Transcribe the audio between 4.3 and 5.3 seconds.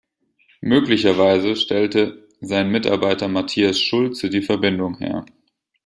die Verbindung her.